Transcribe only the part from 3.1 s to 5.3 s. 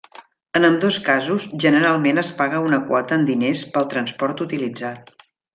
en diners pel transport utilitzat.